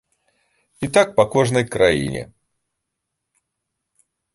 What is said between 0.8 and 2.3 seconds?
І так па кожнай краіне.